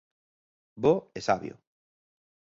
[0.83, 1.55] Bo e sabio".